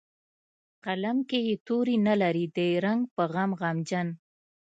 [0.85, 4.07] قلم کې یې توري نه لري د رنګ په غم غمجن